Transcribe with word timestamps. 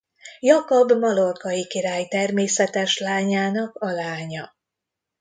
Jakab 0.39 0.91
mallorcai 0.97 1.67
király 1.67 2.05
természetes 2.07 2.97
lányának 2.99 3.75
a 3.75 3.91
lánya. 3.91 4.55